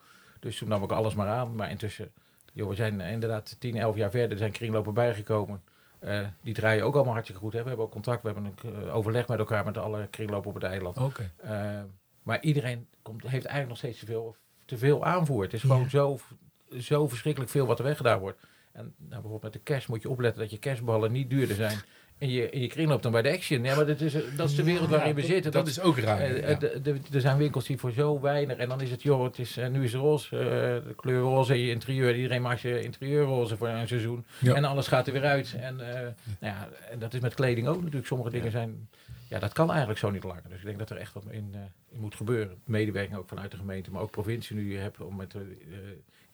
[0.41, 1.55] Dus toen nam ik alles maar aan.
[1.55, 2.13] Maar intussen,
[2.53, 5.63] joh, we zijn inderdaad 10, 11 jaar verder, er zijn kringlopen bijgekomen.
[5.99, 7.53] Eh, die draaien ook allemaal hartstikke goed.
[7.53, 7.63] Hè?
[7.63, 10.55] We hebben ook contact, we hebben een eh, overleg met elkaar met alle kringlopen op
[10.55, 10.97] het eiland.
[10.99, 11.31] Oké.
[11.37, 11.81] Eh,
[12.23, 15.43] maar iedereen komt, heeft eigenlijk nog steeds te veel, te veel aanvoer.
[15.43, 15.89] Het is gewoon Ja.
[15.89, 16.19] zo,
[16.79, 18.41] zo verschrikkelijk veel wat er weggedaan wordt.
[18.76, 21.78] En nou, bijvoorbeeld met de cash moet je opletten dat je cashballen niet duurder zijn.
[22.18, 23.64] En je, en je kringloop dan bij de Action.
[23.64, 25.52] Ja, maar dat is, dat is de wereld waarin we zitten.
[25.52, 26.21] Dat is ook raar.
[26.21, 28.56] eh, eh, er zijn winkels die voor zo weinig.
[28.56, 30.45] En dan is het, joh, het is, eh, nu is roze, eh,
[30.88, 32.16] de kleur roze in je interieur.
[32.16, 34.26] Iedereen maakt je interieurroze voor een seizoen.
[34.38, 34.54] Ja.
[34.54, 35.54] En alles gaat er weer uit.
[35.61, 38.06] En, eh, nou ja, en dat is met kleding ook natuurlijk.
[38.06, 38.88] Sommige dingen zijn.
[39.28, 40.42] Ja, dat kan eigenlijk zo niet langer.
[40.49, 41.61] Dus ik denk dat er echt wat in, eh,
[41.92, 42.56] in moet gebeuren.
[42.64, 45.35] Medewerking ook vanuit de gemeente, maar ook provincie nu je hebt om met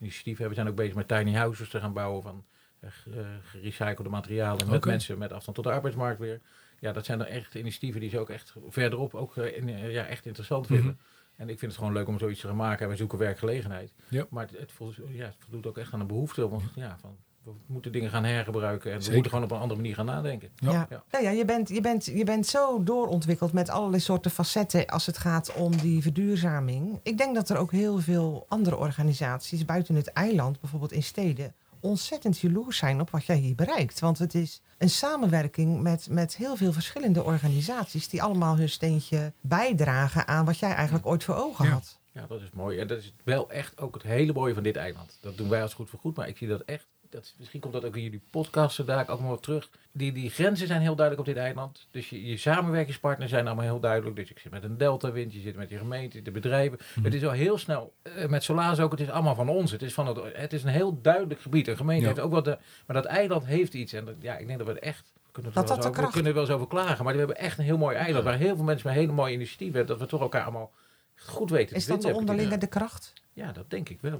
[0.03, 0.47] de.
[0.47, 2.45] We zijn ook bezig met tiny houses te gaan bouwen van
[2.79, 4.69] eh, eh, gerecyclede materialen.
[4.69, 6.41] Met mensen met afstand tot de arbeidsmarkt weer.
[6.79, 10.05] ja, dat zijn dan echt initiatieven die ze ook echt verderop ook eh, in, ja,
[10.05, 10.85] echt interessant vinden.
[10.85, 11.41] Mhm.
[11.41, 13.93] En ik vind het gewoon leuk om zoiets te gaan maken en we zoeken werkgelegenheid.
[14.09, 14.25] Ja.
[14.29, 16.49] Maar het, het, voldoet, ja, het voldoet ook echt aan een behoefte.
[16.49, 19.79] Want ja, van, we moeten dingen gaan hergebruiken en we moeten gewoon op een andere
[19.81, 20.49] manier gaan nadenken.
[20.55, 20.71] Ja.
[20.71, 20.87] Ja.
[20.89, 21.03] Ja.
[21.11, 25.05] Nou ja, je bent, je, bent, je bent zo doorontwikkeld met allerlei soorten facetten als
[25.05, 26.99] het gaat om die verduurzaming.
[27.03, 31.53] Ik denk dat er ook heel veel andere organisaties buiten het eiland, bijvoorbeeld in steden,
[31.79, 33.99] ontzettend jaloers zijn op wat jij hier bereikt.
[33.99, 39.33] Want het is een samenwerking met, met heel veel verschillende organisaties die allemaal hun steentje
[39.41, 41.71] bijdragen aan wat jij eigenlijk ooit voor ogen Ja.
[41.71, 41.99] had.
[42.11, 42.79] Ja, dat is mooi.
[42.79, 45.17] En dat is wel echt ook het hele mooie van dit eiland.
[45.21, 46.87] Dat doen wij als goed voor goed, maar ik zie dat echt.
[47.13, 49.69] Dat, is- misschien komt dat ook in jullie podcasten daar ook wel terug.
[49.91, 51.87] Die, die grenzen zijn heel duidelijk op dit eiland.
[51.91, 54.15] Dus je, je samenwerkingspartners zijn allemaal heel duidelijk.
[54.15, 56.79] Dus ik zit met een Delta-wind, je zit met die gemeente, de bedrijven.
[56.95, 57.05] Mhm.
[57.05, 59.71] Het is al heel snel, eh, met Solaris ook, het is allemaal van ons.
[59.71, 61.67] Het is, van het, het is een heel duidelijk gebied.
[61.67, 62.07] Een gemeente Ja.
[62.09, 63.93] heeft ook wat, de, maar dat eiland heeft iets.
[63.93, 65.11] En dat, ja, ik denk dat we het echt...
[65.23, 66.67] we Kunnen er Dat wel dat eens de over- we kunnen er wel eens over
[66.67, 68.23] klagen, maar we hebben echt een heel mooi eiland.
[68.23, 69.97] Waar heel veel mensen met hele mooie initiatieven hebben.
[69.97, 70.71] Dat we toch elkaar allemaal
[71.15, 73.13] goed weten te Is dat de onderlinge de kracht?
[73.33, 74.17] Ja, dat denk ik wel.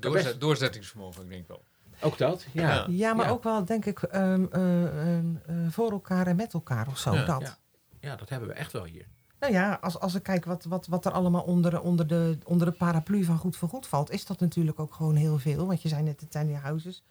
[0.00, 1.62] doorzet, doorzettingsvermogen, ik denk wel.
[2.00, 2.86] Ook dat, ja.
[2.88, 3.14] Ja.
[3.14, 3.30] Maar Ja.
[3.32, 7.14] ook wel, denk ik, ehm, eh, ehm, eh, voor elkaar en met elkaar of zo.
[7.14, 7.24] Ja.
[7.24, 7.40] dat.
[7.40, 7.56] Ja.
[8.00, 9.06] Ja, dat hebben we echt wel hier.
[9.40, 12.66] Nou ja, als, als ik kijk wat, wat, wat er allemaal onder, onder, de, onder
[12.66, 15.66] de paraplu van Goed voor Goed valt, is dat natuurlijk ook gewoon heel veel.
[15.66, 17.02] Want je zei net de Tiny Houses.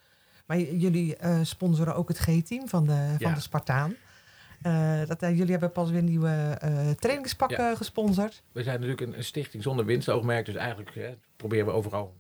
[0.46, 3.96] Maar jullie eh, sponsoren ook het G-team van de, van de Spartaan.
[4.62, 7.76] Eh, dat, jullie hebben pas weer nieuwe eh trainingspakken Ja.
[7.76, 8.42] gesponsord.
[8.52, 10.46] We zijn natuurlijk een, een stichting zonder winstoogmerk.
[10.46, 12.16] Dus eigenlijk hè, proberen we overal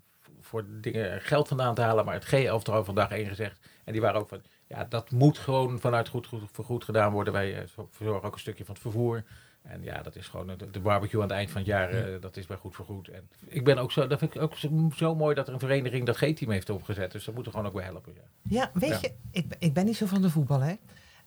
[0.49, 2.05] voor dingen geld vandaan te halen.
[2.05, 3.59] Maar het G11 al vandaag één gezegd.
[3.83, 7.33] En die waren ook van, ja, dat moet gewoon vanuit goed, goed goed gedaan worden.
[7.33, 9.23] Wij eh, verzorgen ook een stukje van het vervoer.
[9.61, 11.89] En ja, dat is gewoon de, de barbecue aan het eind van het jaar.
[11.89, 13.07] eh, dat is bij goed voor goed.
[13.07, 14.55] En ik ben ook zo, dat vind ik ook
[14.95, 17.11] zo, mooi dat er een vereniging dat G-team heeft opgezet.
[17.11, 18.13] Dus dat moet er gewoon ook bij helpen.
[18.15, 18.21] Ja.
[18.41, 18.97] Ja, weet Ja.
[19.01, 20.73] je, ik, ik ben niet zo van de voetbal, hè.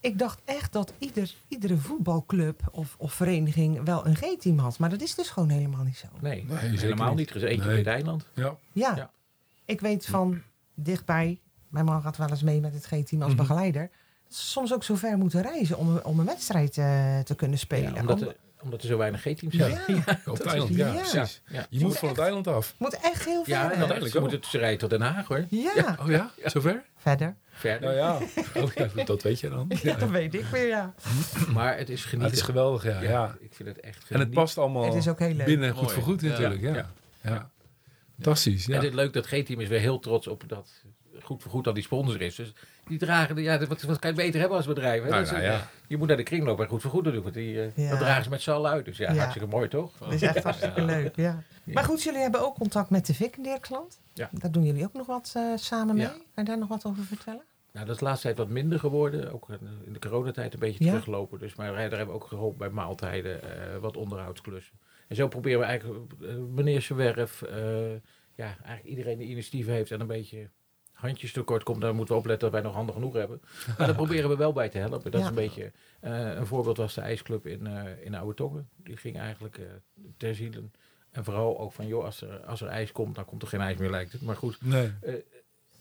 [0.03, 4.79] Ik dacht echt dat ieder, iedere voetbalclub of, of vereniging wel een G-team had.
[4.79, 6.07] Maar dat is dus gewoon helemaal niet zo.
[6.21, 7.31] Nee, helemaal niet.
[7.31, 7.77] Er is eentje Nee.
[7.77, 8.27] dit eiland.
[8.35, 8.57] Ja.
[8.73, 8.97] Ja.
[8.97, 9.11] Ja.
[9.65, 10.43] ik weet van
[10.75, 13.41] dichtbij, mijn man gaat wel eens mee met het G-team als Mhm.
[13.41, 13.91] begeleider.
[14.29, 17.59] Dat ze soms ook zo ver moeten reizen om, om een wedstrijd eh, te kunnen
[17.59, 17.95] spelen.
[17.95, 19.71] Ja, omdat, Om- omdat er zo weinig G-teams zijn.
[19.87, 20.21] Ja.
[20.27, 20.93] Op het eiland, ja, ja.
[20.93, 21.43] precies.
[21.49, 21.67] Ja.
[21.71, 22.75] Je moet van het eiland af.
[22.79, 23.53] moet echt heel ver.
[23.53, 24.23] Ja, en Eigenlijk wel.
[24.23, 25.45] moeten ze rijden tot Den Haag hoor.
[25.51, 25.97] ja.
[26.01, 26.31] Oh ja?
[26.45, 26.83] Zover?
[26.97, 27.37] verder.
[27.51, 27.81] Verder.
[27.83, 28.19] Nou ja.
[28.63, 29.67] Oh, dat weet je dan.
[29.69, 29.95] Ja, Ja.
[29.97, 30.95] dat weet ik weer, ja.
[31.53, 32.29] Maar het is genieten.
[32.31, 33.01] het is geweldig, ja.
[33.01, 33.37] Ja, ja.
[33.41, 35.47] Ik vind het echt En het past allemaal Het is ook heel leuk.
[35.47, 36.29] binnen goed voor goed Ja.
[36.29, 36.61] natuurlijk.
[36.61, 36.75] Ja.
[36.75, 36.91] Ja.
[37.21, 37.51] Ja.
[38.15, 38.65] Fantastisch.
[38.67, 38.79] En Ja.
[38.79, 40.69] het is leuk dat G-team is weer heel trots op dat
[41.41, 42.35] goed goed dat die sponsor is.
[42.35, 42.53] Dus
[42.87, 45.03] die dragen, de- ja, wat, wat kan je beter hebben als bedrijf?
[45.03, 45.09] Hè?
[45.09, 45.69] Nou, nou ja.
[45.87, 47.23] Je moet naar de kringloop en goed voor goed doen.
[47.23, 47.91] Want die, eh, Ja.
[47.91, 48.85] Dat dragen ze met z'n allen uit.
[48.85, 49.17] Dus ja, Ja.
[49.19, 49.93] hartstikke mooi toch?
[49.99, 51.43] Dat is echt hartstikke leuk, ja.
[51.65, 54.01] Maar goed, jullie hebben ook contact met de Vikendeerklant.
[54.13, 54.29] Ja.
[54.33, 56.05] Daar doen jullie ook nog wat eh, samen mee.
[56.05, 56.11] Ja.
[56.11, 57.43] Kan je daar nog wat over vertellen?
[57.73, 59.33] Nou, dat is de laatste tijd wat minder geworden.
[59.33, 60.91] Ook in- in de coronatijd een beetje Ja.
[60.91, 61.39] teruglopen.
[61.39, 64.75] Dus, maar daar hebben we ook geholpen bij maaltijden, eh, wat onderhoudsklussen.
[65.09, 67.57] En zo proberen we eigenlijk eh, meneer Zwerf, eh,
[68.35, 70.49] ja, eigenlijk iedereen die initiatieven heeft en een beetje
[71.03, 73.41] handjes tekort komt, dan moeten we opletten dat wij nog handen genoeg hebben.
[73.79, 75.11] Maar daar proberen we wel bij te helpen.
[75.11, 75.19] Dat Ja.
[75.21, 78.69] is een beetje, eh, een voorbeeld was de ijsclub in, eh in Oude Tongen.
[78.77, 79.65] Die ging eigenlijk eh
[80.17, 80.73] ter zielen.
[81.11, 83.61] En vooral ook van, joh, als er, als er ijs komt, dan komt er geen
[83.61, 84.23] ijs meer, lijkt het.
[84.23, 84.93] Maar goed, Nee.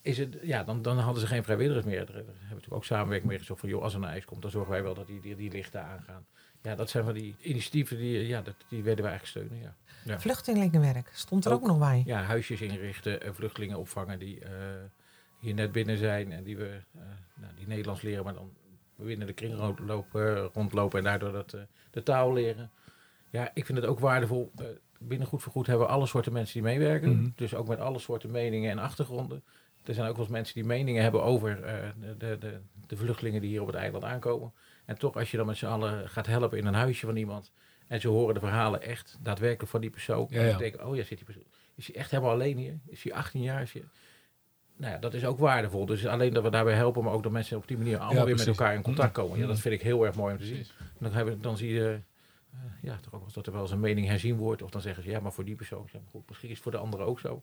[0.01, 2.05] is het, ja, dan, dan hadden ze geen vrijwilligers meer.
[2.05, 4.41] Daar hebben we natuurlijk ook samenwerking mee gezocht van, joh, als er een ijs komt,
[4.41, 6.25] dan zorgen wij wel dat die, die, die lichten aangaan.
[6.61, 9.75] Ja, dat zijn van die initiatieven, die, ja, dat, die werden wij eigenlijk steunen, ja.
[10.05, 10.19] Ja.
[10.19, 11.67] Vluchtelingenwerk stond er ook, Ook.
[11.67, 12.03] nog bij.
[12.05, 14.49] Ja, huisjes inrichten, eh, vluchtelingen opvangen die eh,
[15.41, 17.01] hier net binnen zijn en die we, eh,
[17.35, 18.51] nou, die Nederlands leren, maar dan
[18.95, 22.71] binnen de kringloop lopen, rondlopen en daardoor dat, eh, de taal leren.
[23.29, 24.51] Ja, ik vind het ook waardevol.
[24.57, 24.65] eh,
[24.99, 27.17] binnen Goed voor Goed hebben we alle soorten mensen die meewerken.
[27.17, 27.29] Mhm.
[27.35, 29.43] Dus ook met alle soorten meningen en achtergronden.
[29.83, 32.97] Er zijn ook wel eens mensen die meningen hebben over eh, de, de, de, de
[32.97, 34.53] vluchtelingen die hier op het eiland aankomen.
[34.85, 37.51] En toch, als je dan met z'n allen gaat helpen in een huisje van iemand.
[37.87, 40.27] En ze horen de verhalen echt daadwerkelijk van die persoon.
[40.29, 41.43] Ja, En dan denken, oh ja, zit die persoon.
[41.75, 42.79] Is hij echt helemaal alleen hier?
[42.87, 43.61] Is hij 18 jaar?
[43.61, 43.83] Is hij...
[44.81, 45.85] Nou ja, dat is ook waardevol.
[45.85, 48.25] Dus alleen dat we daarbij helpen, maar ook dat mensen op die manier allemaal Ja,
[48.25, 49.35] weer met elkaar in contact komen.
[49.39, 49.61] Ja, dat Mhm.
[49.61, 50.65] vind ik heel erg mooi om te zien.
[50.99, 51.99] Dan, hebben, dan zie je
[52.53, 54.61] eh, ja, toch ook dat er wel eens een mening herzien wordt.
[54.61, 55.87] Of dan zeggen ze, ja, maar voor die persoon.
[55.91, 57.41] Ja, goed, misschien is het voor de anderen ook zo.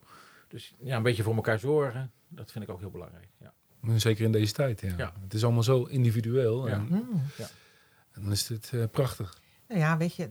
[0.48, 3.28] Dus ja, een beetje voor elkaar zorgen, dat vind ik ook heel belangrijk.
[3.38, 3.52] Ja.
[3.96, 4.94] Zeker in deze tijd, ja.
[4.96, 5.12] Ja.
[5.22, 6.66] Het is allemaal zo individueel.
[6.68, 6.72] Ja.
[6.72, 7.22] En, Hmm.
[8.12, 9.38] en dan is het eh, prachtig.
[9.68, 10.28] Nou ja, weet je,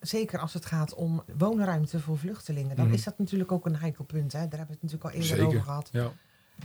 [0.00, 2.94] zeker als het gaat om woonruimte voor vluchtelingen, dan Mhm.
[2.94, 4.32] is dat natuurlijk ook een heikel punt.
[4.32, 4.38] Hè?
[4.38, 5.46] Daar hebben we het natuurlijk al eerder Zeker.
[5.46, 5.88] over gehad.
[5.92, 6.12] Ja.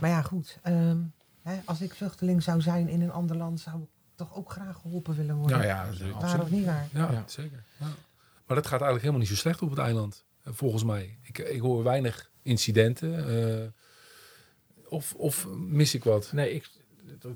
[0.00, 0.58] Maar ja, goed.
[0.62, 0.98] ehm,
[1.42, 4.76] hè, als ik vluchteling zou zijn in een ander land, zou ik toch ook graag
[4.76, 5.56] geholpen willen worden.
[5.56, 6.20] Nou ja, zeker.
[6.20, 6.88] Waar of niet waar?
[6.92, 7.22] Ja, Ja.
[7.26, 7.64] zeker.
[7.76, 7.86] Ja.
[8.46, 11.18] Maar dat gaat eigenlijk helemaal niet zo slecht op het eiland, eh, volgens mij.
[11.22, 13.28] Ik, ik hoor weinig incidenten.
[13.62, 13.68] eh,
[14.88, 16.32] of, of mis ik wat?
[16.32, 16.70] Nee, ik,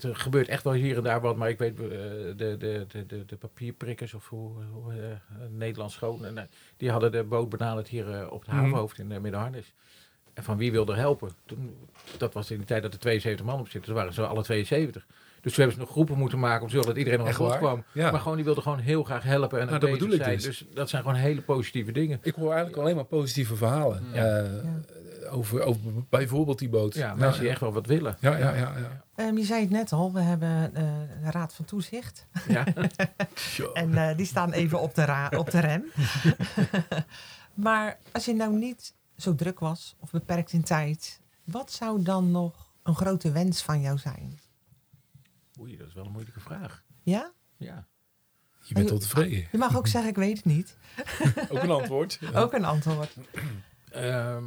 [0.03, 3.07] er gebeurt echt wel hier en daar wat, maar ik weet eh, de, de, de,
[3.07, 4.99] de, de papierprikkers of hoe, hoe eh,
[5.51, 6.45] Nederlands schoon, en, eh,
[6.77, 8.57] die hadden de boot benaderd hier op het Mhm.
[8.61, 9.73] havenhoofd in uh, Middenharnis.
[10.35, 11.31] En van wie wilde er helpen?
[11.45, 11.77] Toen,
[12.19, 14.43] dat was in de tijd dat er 72 man op zitten, dus waren ze alle
[14.43, 15.07] 72.
[15.41, 17.47] Dus toen hebben ze nog groepen moeten maken om te zorgen dat iedereen nog aan
[17.49, 17.85] bod kwam.
[17.93, 18.11] Ja.
[18.11, 20.35] Maar gewoon, die wilden gewoon heel graag helpen en Nou, ook dat bedoel ik zijn.
[20.37, 20.45] dus.
[20.45, 22.19] Dus dat zijn gewoon hele positieve dingen.
[22.23, 24.03] Ik hoor eigenlijk alleen maar positieve verhalen.
[24.13, 24.47] Ja.
[25.31, 26.95] Over, over bijvoorbeeld die boot.
[26.95, 28.17] Ja, mensen die echt wel wat willen.
[28.21, 28.77] Ja, ja, ja.
[28.79, 29.05] ja.
[29.15, 30.85] Ehm, je zei het net al, we hebben eh,
[31.23, 32.27] een raad van toezicht.
[32.49, 32.65] Ja.
[33.35, 33.73] Zo.
[33.73, 35.85] En eh, die staan even op de, ra- op de rem.
[37.55, 42.31] maar als je nou niet zo druk was of beperkt in tijd, wat zou dan
[42.31, 44.39] nog een grote wens van jou zijn?
[45.61, 46.83] Oei, dat is wel een moeilijke vraag.
[47.03, 47.33] Ja?
[47.57, 47.87] Ja.
[48.63, 49.49] Je bent wel tevreden.
[49.53, 50.77] Je mag ook zeggen, ik weet het niet.
[51.49, 52.19] Ook een antwoord.
[52.21, 52.31] Ja.
[52.41, 53.17] Ook een antwoord.
[53.91, 54.45] Ehm,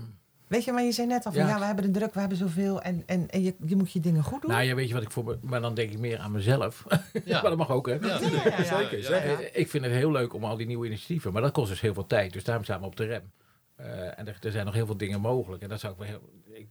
[0.50, 1.48] Weet je, maar je zei net al van, Ja.
[1.48, 2.82] ja, we hebben de druk, we hebben zoveel.
[2.82, 4.52] En, en, en je, je moet je dingen goed doen.
[4.52, 5.38] nou ja, weet je wat ik voor me...
[5.42, 6.86] Maar dan denk ik meer aan mezelf.
[7.26, 7.32] Ja.
[7.42, 7.94] maar dat mag ook, hè?
[7.94, 8.64] Ja, Ja, ja, ja.
[8.64, 9.38] Zeker, ja.
[9.54, 11.34] Ik vind het heel leuk om al die nieuwe initiatieven.
[11.34, 12.34] Maar dat kost dus heel veel tijd.
[12.34, 13.32] Dus daarom staan we op de rem.
[13.76, 15.64] Eh, en er, er zijn nog heel veel dingen mogelijk.
[15.64, 16.30] En dat zou ik wel heel...
[16.54, 16.68] Ik,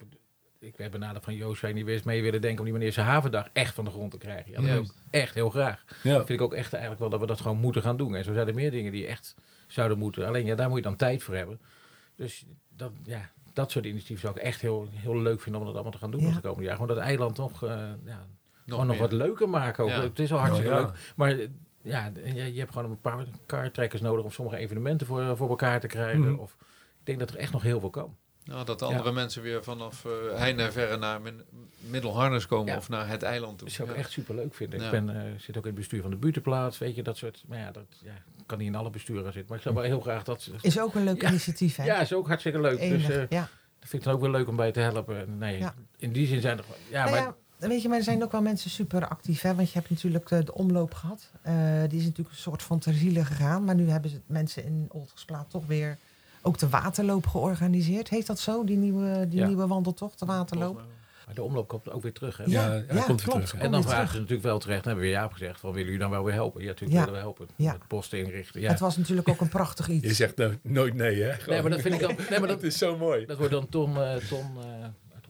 [0.60, 2.58] ik ben benaderd van Joost, zou je niet weer eens mee willen denken...
[2.58, 4.50] om die meneer zijn havendag echt van de grond te krijgen.
[4.50, 4.94] Ja, dat Juist.
[5.10, 5.84] echt heel graag.
[6.02, 6.16] Ja.
[6.16, 8.14] vind ik ook echt eigenlijk wel dat we dat gewoon moeten gaan doen.
[8.14, 9.34] En zo zijn er meer dingen die echt
[9.66, 10.26] zouden moeten.
[10.26, 11.60] Alleen ja, daar moet je dan tijd voor hebben.
[12.16, 12.44] Dus
[12.76, 15.92] dat, ja, dat soort initiatieven zou ik echt heel, heel leuk vinden om dat allemaal
[15.92, 16.34] te gaan doen Ja.
[16.34, 16.72] de komende jaar.
[16.76, 17.70] Gewoon dat eiland nog, eh,
[18.04, 18.26] ja,
[18.64, 19.84] Nog gewoon nog wat leuker maken.
[19.84, 19.90] Ook.
[19.90, 20.02] Ja.
[20.02, 20.80] Het is al hartstikke ja.
[20.80, 21.12] leuk.
[21.16, 21.36] Maar
[21.82, 25.80] ja, je, je hebt gewoon een paar kaarttrekkers nodig om sommige evenementen voor, voor elkaar
[25.80, 26.20] te krijgen.
[26.20, 26.38] Mhm.
[26.38, 26.56] Of,
[27.00, 28.16] ik denk dat er echt nog heel veel kan.
[28.48, 31.42] Nou, dat de andere mensen weer vanaf eh heinde en verre naar min,
[31.78, 32.76] Middelharnis komen Ja.
[32.76, 33.66] of naar het eiland toe.
[33.66, 34.00] Dat zou ik Ja.
[34.00, 34.78] echt super leuk vinden.
[34.80, 34.84] Ja.
[34.84, 37.44] Ik ben, eh, zit ook in het bestuur van de buurtenplaats, weet je, dat soort.
[37.48, 38.12] Maar ja, dat ja,
[38.46, 39.44] kan niet in alle besturen zitten.
[39.48, 40.50] Maar ik zou wel heel graag dat.
[40.60, 41.28] Is ook een leuk Ja.
[41.28, 41.84] initiatief, hè?
[41.84, 42.78] Ja, is ook hartstikke leuk.
[42.78, 43.40] Enig, Dus eh, ja.
[43.78, 45.38] dat vind ik dan ook wel leuk om bij te helpen.
[45.38, 45.74] Nee, Ja.
[45.96, 46.64] in die zin zijn er.
[46.90, 47.34] Ja, Nou maar.
[47.58, 49.40] ja, weet je, maar er zijn ook wel mensen super actief.
[49.40, 49.54] Hè?
[49.54, 51.30] Want je hebt natuurlijk de omloop gehad.
[51.42, 51.54] Eh,
[51.88, 53.64] die is natuurlijk een soort van ter ziele gegaan.
[53.64, 55.98] Maar nu hebben ze mensen in Oltersplaat toch weer
[56.42, 58.08] ook de waterloop georganiseerd.
[58.08, 59.46] Heet dat zo, die nieuwe, die Ja.
[59.46, 60.82] nieuwe wandeltocht, de waterloop?
[61.26, 62.36] Maar de omloop komt ook weer terug.
[62.36, 62.44] Hè?
[62.46, 63.24] Ja, Ja, ja, komt weer klopt.
[63.28, 63.52] terug.
[63.52, 63.58] hè.
[63.58, 64.84] En dan vragen ze natuurlijk wel terecht.
[64.84, 66.60] Dan hebben we Jaap gezegd: van, willen jullie dan wel weer helpen?
[66.60, 67.04] Ja, natuurlijk Ja.
[67.04, 67.48] willen we helpen.
[67.56, 67.72] Ja.
[67.72, 68.60] Met posten inrichten.
[68.60, 68.68] Ja.
[68.70, 70.16] Het was natuurlijk ook een prachtig Je iets.
[70.16, 71.32] zegt no- nooit nee, hè?
[71.46, 72.00] Nee, maar dat vind ik.
[72.30, 73.26] Nee, maar dat dat, is zo mooi.
[73.26, 74.64] dat wordt dan Tom, eh Tom eh,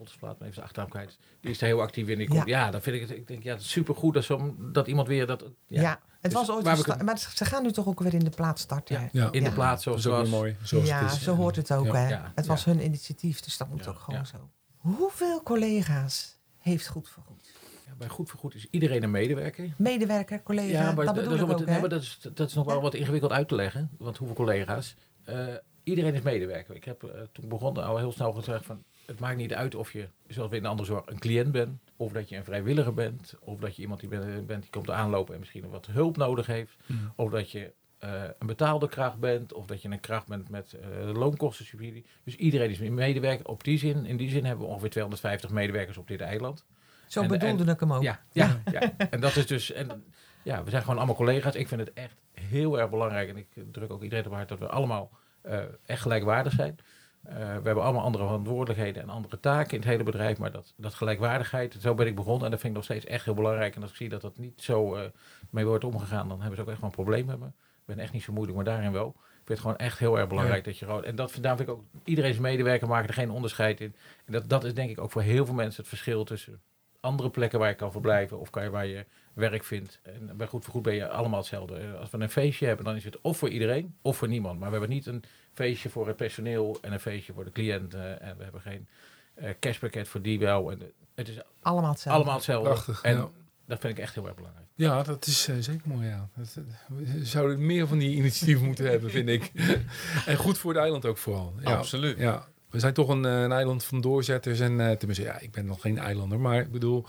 [0.08, 1.18] Oltersplaat, maar even zijn achternaam kwijt.
[1.40, 2.18] Die is daar heel actief in.
[2.18, 2.70] Die komt, ja.
[2.70, 3.10] dan vind ik het.
[3.10, 5.44] Ik denk, ja, het is supergoed dat, zo'n- dat iemand weer dat.
[5.66, 5.90] Ja, Ja,
[6.20, 9.00] het Dus was ooit Maar ze gaan nu toch ook weer in de plaats starten.
[9.00, 9.08] Ja.
[9.12, 9.32] Ja.
[9.32, 10.40] in de plaats Dat zoals is ook het weer was.
[10.40, 10.56] mooi.
[10.62, 11.22] Zoals ja, het is.
[11.22, 11.94] zo hoort het ook, Ja.
[11.94, 12.08] hè?
[12.08, 12.72] Ja, Het was ja.
[12.72, 14.26] hun initiatief, dus dat moet Ja, ook gewoon ja.
[14.26, 14.50] zo.
[14.76, 17.52] Hoeveel collega's heeft Goed voor Goed?
[17.86, 19.74] Ja, bij Goed voor Goed is iedereen een medewerker.
[19.76, 21.80] Medewerker, collega, Ja, maar dat d- bedoel is ik ook wat- ook, nee, hè?
[21.80, 22.80] maar dat, is, dat is nog wel Ja.
[22.82, 23.90] wat ingewikkeld uit te leggen.
[23.98, 24.94] Want hoeveel collega's?
[25.24, 25.46] Eh,
[25.82, 26.74] iedereen is medewerker.
[26.74, 28.84] Ik heb eh, toen begon al heel snel gezegd van...
[29.08, 31.80] Het maakt niet uit of je, zoals we in de andere zorg, een cliënt bent.
[31.96, 33.34] Of dat je een vrijwilliger bent.
[33.40, 34.08] Of dat je iemand die
[34.42, 36.76] bent, die komt aanlopen en misschien wat hulp nodig heeft.
[36.86, 37.12] Mm.
[37.16, 39.52] Of dat je eh, een betaalde kracht bent.
[39.52, 42.04] Of dat je een kracht bent met eh loonkostensubsidie.
[42.24, 43.46] Dus iedereen is een medewerker.
[43.46, 46.64] Op die zin, in die zin hebben we ongeveer 250 medewerkers op dit eiland.
[47.06, 48.02] Zo en- bedoelde ik hem ook.
[48.02, 48.96] Ja, ja, ja.
[49.10, 49.72] En dat is dus.
[49.72, 50.04] En,
[50.42, 51.54] ja, we zijn gewoon allemaal collega's.
[51.54, 53.28] Ik vind het echt heel erg belangrijk.
[53.28, 56.78] En ik druk ook iedereen op hart dat we allemaal eh, echt gelijkwaardig zijn.
[57.28, 60.38] Eh, we hebben allemaal andere verantwoordelijkheden en andere taken in het hele bedrijf.
[60.38, 62.44] Maar dat, dat gelijkwaardigheid, zo ben ik begonnen.
[62.44, 63.76] En dat vind ik nog steeds echt heel belangrijk.
[63.76, 65.02] En als ik zie dat dat niet zo eh,
[65.50, 67.46] mee wordt omgegaan, dan hebben ze ook echt wel een probleem met me.
[67.46, 69.08] Ik ben echt niet zo moeilijk, maar daarin wel.
[69.08, 69.14] Ik
[69.44, 71.04] vind het gewoon echt heel erg belangrijk dat je gewoon.
[71.04, 73.94] En dat, daarom vind ik ook, iedereen is medewerker, maken er geen onderscheid in.
[74.24, 76.60] En dat, dat is denk ik ook voor heel veel mensen het verschil tussen
[77.00, 80.00] andere plekken waar je kan verblijven of kan je, waar je werk vindt.
[80.02, 81.76] En bij Goed voor Goed ben je allemaal hetzelfde.
[81.76, 84.58] Eh, Als we een feestje hebben, dan is het of voor iedereen of voor niemand.
[84.58, 85.22] Maar we hebben niet een
[85.54, 87.94] feestje voor het personeel en een feestje voor de cliënt.
[87.94, 88.86] eh, en we hebben geen
[89.34, 90.70] eh, cashpakket voor die wel.
[90.70, 92.18] En, eh, het is Allemaal hetzelfde.
[92.18, 92.68] allemaal hetzelfde.
[92.70, 93.28] Prachtig, En ja.
[93.66, 94.66] dat vind ik echt heel erg belangrijk.
[94.74, 96.28] Ja, dat is eh, zeker mooi, ja.
[96.36, 96.58] Dat,
[96.88, 99.52] we zouden meer van die initiatieven moeten hebben, vind ik.
[100.26, 101.54] en goed voor het eiland ook vooral.
[101.60, 102.18] Ja, Absoluut.
[102.18, 104.60] Ja, we zijn toch een, een eiland van doorzetters.
[104.60, 106.40] En eh, tenminste, ja, ik ben nog geen eilander.
[106.40, 107.06] Maar ik bedoel,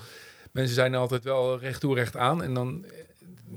[0.52, 2.42] mensen zijn altijd wel recht toe, recht aan.
[2.42, 2.84] En dan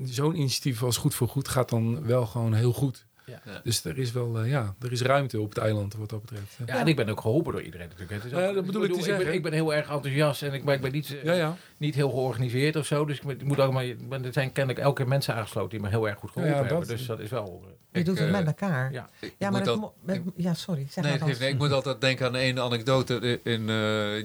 [0.04, 3.06] zo'n initiatief als Goed voor Goed gaat dan wel gewoon heel goed.
[3.26, 3.60] Ja.
[3.64, 6.58] Dus er is wel, eh, ja, er is ruimte op het eiland wat dat betreft.
[6.66, 8.22] Ja, en ik ben ook geholpen door iedereen natuurlijk.
[8.22, 9.24] Het is ook- Ja, dat bedoel ik te ik zeggen.
[9.24, 11.56] ben, ik ben heel erg enthousiast en ik ben, ik ben niet, eh, Ja, ja.
[11.76, 13.04] niet heel georganiseerd of zo.
[13.04, 15.70] Dus ik, moet- ik ook maar, ik ben- er zijn kennelijk elke keer mensen aangesloten
[15.70, 16.78] die me heel erg goed geholpen hebben.
[16.78, 17.62] dat- Dus dat is wel...
[17.64, 18.92] eh, Je Ik, doet het met elkaar.
[18.92, 19.08] ja.
[19.20, 20.86] Ik Ja, maar moet dat al- mo- met- ja, sorry.
[20.90, 23.66] Zeg Nee, nee, ik moet altijd denken aan een anekdote in, in,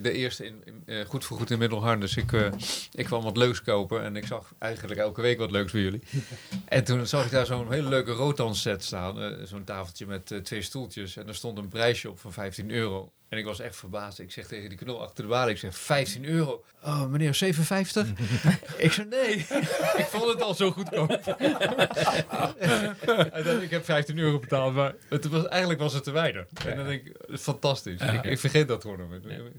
[0.01, 2.15] de eerste in, in, eh, goed voor goed in Middelharnis.
[2.17, 2.45] Ik, eh,
[2.91, 6.01] ik kwam wat leuks kopen en ik zag eigenlijk elke week wat leuks bij jullie.
[6.65, 10.31] En toen zag ik daar zo'n hele leuke Rotan set staan, eh, zo'n tafeltje met
[10.31, 13.11] eh, twee stoeltjes en er stond een prijsje op van 15 euro.
[13.29, 14.19] En ik was echt verbaasd.
[14.19, 16.63] Ik zeg tegen die knol achter de balie, ik zeg 15 euro.
[16.83, 18.07] Oh, meneer, 57?
[18.77, 19.35] ik zeg nee.
[19.97, 21.09] ik vond het al zo goedkoop.
[23.31, 26.45] en dan, ik heb 15 euro betaald, maar het was, eigenlijk was het te weinig.
[26.65, 28.01] En dan denk ik, fantastisch.
[28.01, 28.97] Ik, ik vergeet dat gewoon.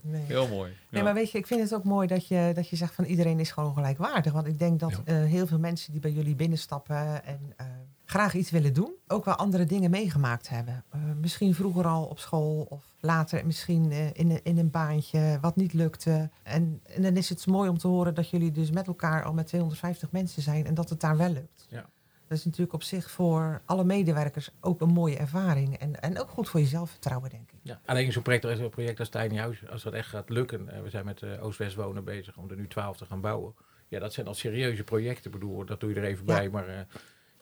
[0.02, 0.20] Nee.
[0.20, 0.72] Heel mooi.
[0.88, 3.04] Nee, maar weet je, ik vind het ook mooi dat je, dat je zegt van
[3.04, 4.32] iedereen is gewoon gelijkwaardig.
[4.32, 5.00] Want ik denk dat Ja.
[5.04, 7.66] eh, heel veel mensen die bij jullie binnenstappen en eh,
[8.10, 10.84] graag iets willen doen, ook wel andere dingen meegemaakt hebben.
[10.90, 15.38] Eh, misschien vroeger al op school of later misschien eh, in, een- in een baantje
[15.40, 16.30] wat niet lukte.
[16.42, 19.32] En, en dan is het mooi om te horen dat jullie dus met elkaar al
[19.32, 21.66] met 250 mensen zijn en dat het daar wel lukt.
[21.68, 21.88] Ja.
[22.28, 25.76] Dat is natuurlijk op zich voor alle medewerkers ook een mooie ervaring.
[25.78, 27.58] En, en ook goed voor je zelfvertrouwen, denk ik.
[27.62, 27.80] Ja.
[27.86, 30.68] Alleen zo'n project, project als Tiny House, als dat echt gaat lukken.
[30.68, 33.54] eh, we zijn met Oost-West Wonen bezig om er nu 12 te gaan bouwen.
[33.88, 35.24] Ja, dat zijn al serieuze projecten.
[35.24, 36.34] Ik bedoel, dat doe je er even Ja.
[36.34, 36.48] bij.
[36.50, 36.86] Maar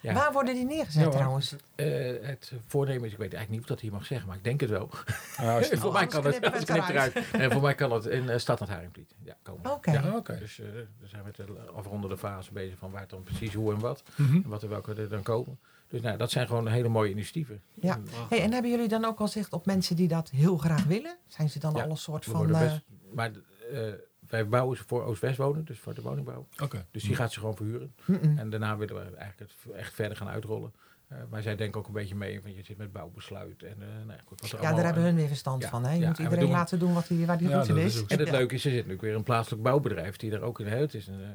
[0.00, 1.54] ja, Waar worden die neergezet Ja, trouwens?
[1.74, 1.86] eh,
[2.22, 4.60] het voornemen is, ik weet eigenlijk niet of dat hier mag zeggen, maar ik denk
[4.60, 4.88] het wel.
[4.90, 7.14] Voor mij anders kan het, het het knipt eruit.
[7.32, 9.14] En voor mij kan het in uh, Stad aan het Haringvliet.
[9.22, 9.70] Ja, komen.
[9.72, 9.90] Oké.
[9.92, 10.38] Ja, oké.
[10.38, 10.66] Dus eh
[11.00, 14.02] we zijn met de afrondende fase bezig van waar het dan precies hoe en wat.
[14.16, 14.34] Mhm.
[14.36, 15.58] En wat er welke er dan komen.
[15.88, 17.60] Dus nou, dat zijn gewoon hele mooie initiatieven.
[17.74, 17.94] Ja.
[17.94, 20.84] En Hey, en hebben jullie dan ook al zicht op mensen die dat heel graag
[20.84, 21.16] willen?
[21.26, 22.54] Zijn ze dan Ja, al een soort van...
[22.54, 22.80] eh, best,
[23.14, 23.30] maar
[23.72, 23.80] eh,
[24.28, 26.46] wij bouwen ze voor Oost-West wonen, dus voor de woningbouw.
[26.62, 26.86] Oké.
[26.90, 27.94] Dus die gaat ze gewoon verhuren.
[28.04, 28.38] mm-mm.
[28.38, 30.72] En daarna willen we eigenlijk het echt verder gaan uitrollen.
[31.08, 33.62] Eh, maar zij denken ook een beetje mee, want je zit met bouwbesluit.
[33.62, 35.68] En, eh, nou ja, goed, wat er ja, allemaal- daar hebben hun weer verstand Ja,
[35.68, 35.84] van.
[35.84, 35.92] Hè?
[35.92, 38.06] Je ja, moet iedereen doen- laten doen wat hij, waar hij Ja, goed in is.
[38.06, 38.32] En het Ja.
[38.32, 41.06] leuke is, er zit nu weer een plaatselijk bouwbedrijf die er ook in het is.
[41.06, 41.28] Een, eh,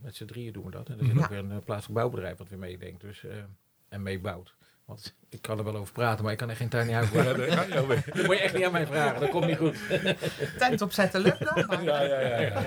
[0.00, 0.88] met z'n drieën doen we dat.
[0.88, 1.22] En er zit Mhm.
[1.22, 3.36] ook weer een plaatselijk bouwbedrijf wat weer meedenkt dus, eh,
[3.88, 4.54] en meebouwt.
[4.90, 7.22] Want ik kan er wel over praten, maar ik kan echt geen tiny house Ja,
[7.22, 7.48] bouwen.
[7.48, 8.02] daar ga je alweer.
[8.14, 9.76] Dat moet je echt niet aan mij vragen, dat komt niet goed.
[10.58, 11.64] Tent opzetten lukt dan.
[11.66, 12.40] maar- Ja, ja, ja.
[12.40, 12.62] ja.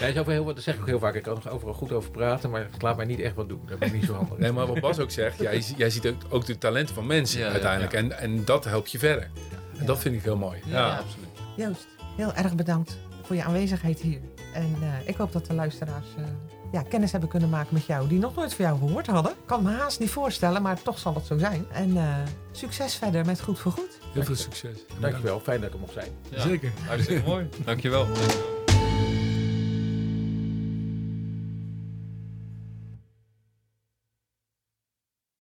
[0.00, 1.92] Ja, is heel, wat- dat zeg ik ook heel vaak, ik kan er overal goed
[1.92, 3.60] over praten, maar het laat mij niet echt wat doen.
[3.68, 4.38] Dat ben ik niet zo handig.
[4.38, 7.38] Nee, maar wat Bas ook zegt, jij, jij ziet ook, ook de talenten van mensen
[7.40, 7.92] Ja, ja, uiteindelijk.
[7.92, 7.98] ja.
[7.98, 9.30] En, en dat helpt je verder.
[9.78, 10.60] En dat vind ik heel mooi.
[10.64, 10.72] Ja.
[10.86, 11.28] Ja, absoluut.
[11.56, 14.20] Joost, heel erg bedankt voor je aanwezigheid hier.
[14.54, 16.24] En eh, ik hoop dat de luisteraars eh,
[16.72, 18.08] ja, kennis hebben kunnen maken met jou...
[18.08, 19.32] die nog nooit van jou gehoord hadden.
[19.32, 21.66] Ik kan me haast niet voorstellen, maar toch zal het zo zijn.
[21.72, 22.16] En eh,
[22.52, 23.98] succes verder met Goed voor Goed.
[24.12, 24.78] Heel veel succes.
[25.00, 26.10] Dankjewel, fijn dat ik er mocht zijn.
[26.28, 26.40] Ja.
[26.40, 26.72] Zeker.
[26.86, 27.48] Hartstikke mooi.
[27.64, 28.06] Dankjewel.
[28.06, 28.55] Dankjewel.